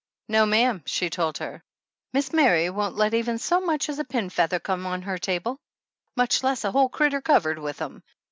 "No, 0.27 0.47
ma'am" 0.47 0.81
she 0.87 1.11
told 1.11 1.37
her, 1.37 1.61
"Mis' 2.11 2.33
Mary 2.33 2.71
won't 2.71 2.95
let 2.95 3.13
even 3.13 3.37
so 3.37 3.61
much 3.61 3.87
as 3.87 3.99
a 3.99 4.03
pin 4.03 4.31
feather 4.31 4.59
come 4.59 4.87
on 4.87 5.03
her 5.03 5.19
table, 5.19 5.59
much 6.17 6.41
less 6.43 6.65
a 6.65 6.71
whole 6.71 6.89
crittur 6.89 7.21
covered 7.21 7.59
with 7.59 7.79
'em. 7.83 8.01